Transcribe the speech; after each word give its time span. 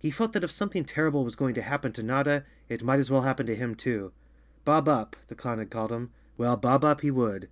He 0.00 0.10
felt 0.10 0.32
that 0.32 0.42
if 0.42 0.50
something 0.50 0.84
terrible 0.84 1.24
was 1.24 1.36
going 1.36 1.54
to 1.54 1.62
happen 1.62 1.92
to 1.92 2.02
Notta 2.02 2.44
it 2.68 2.82
might 2.82 2.98
as 2.98 3.08
well 3.08 3.20
happen 3.22 3.46
to 3.46 3.54
him 3.54 3.76
too. 3.76 4.10
"Bob 4.64 4.88
Up," 4.88 5.14
the 5.28 5.36
clown 5.36 5.60
had 5.60 5.70
called 5.70 5.92
him. 5.92 6.10
Well, 6.36 6.56
bob 6.56 6.82
up 6.84 7.02
he 7.02 7.12
would. 7.12 7.48